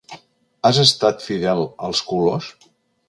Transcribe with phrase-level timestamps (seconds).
[0.69, 2.49] Has estat fidel als colors?